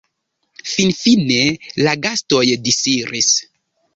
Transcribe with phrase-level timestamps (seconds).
[0.69, 1.37] Finfine
[1.87, 3.31] la gastoj disiris.